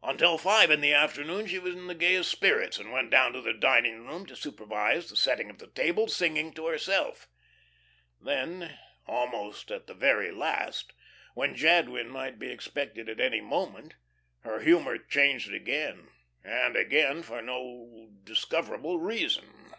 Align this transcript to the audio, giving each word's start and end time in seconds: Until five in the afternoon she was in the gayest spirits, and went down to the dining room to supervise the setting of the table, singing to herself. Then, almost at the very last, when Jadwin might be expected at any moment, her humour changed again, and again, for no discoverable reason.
Until 0.00 0.38
five 0.38 0.70
in 0.70 0.80
the 0.80 0.94
afternoon 0.94 1.48
she 1.48 1.58
was 1.58 1.74
in 1.74 1.88
the 1.88 1.94
gayest 1.96 2.30
spirits, 2.30 2.78
and 2.78 2.92
went 2.92 3.10
down 3.10 3.32
to 3.32 3.40
the 3.40 3.52
dining 3.52 4.06
room 4.06 4.24
to 4.26 4.36
supervise 4.36 5.10
the 5.10 5.16
setting 5.16 5.50
of 5.50 5.58
the 5.58 5.66
table, 5.66 6.06
singing 6.06 6.52
to 6.52 6.68
herself. 6.68 7.28
Then, 8.20 8.78
almost 9.08 9.72
at 9.72 9.88
the 9.88 9.94
very 9.94 10.30
last, 10.30 10.92
when 11.34 11.56
Jadwin 11.56 12.08
might 12.10 12.38
be 12.38 12.48
expected 12.52 13.08
at 13.08 13.18
any 13.18 13.40
moment, 13.40 13.94
her 14.44 14.60
humour 14.60 14.98
changed 14.98 15.52
again, 15.52 16.10
and 16.44 16.76
again, 16.76 17.24
for 17.24 17.42
no 17.42 18.12
discoverable 18.22 19.00
reason. 19.00 19.74